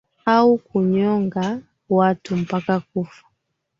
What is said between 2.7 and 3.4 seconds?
kufa